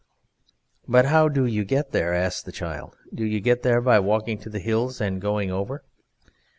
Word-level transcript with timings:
"But 0.87 1.05
how 1.05 1.29
do 1.29 1.45
you 1.45 1.63
get 1.63 1.91
there?" 1.91 2.11
asked 2.15 2.45
the 2.45 2.51
child. 2.51 2.97
"Do 3.13 3.23
you 3.23 3.39
get 3.39 3.61
there 3.61 3.81
by 3.81 3.99
walking 3.99 4.39
to 4.39 4.49
the 4.49 4.57
hills 4.57 4.99
and 4.99 5.21
going 5.21 5.51
over?" 5.51 5.83